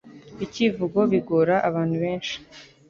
iCYIvugo 0.45 0.99
bigora 1.11 1.55
abantu 1.69 1.95
benshi 2.03 2.35